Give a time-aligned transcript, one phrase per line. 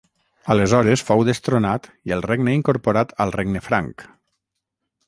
[0.53, 4.09] Aleshores fou destronat i el regne incorporat al regne franc.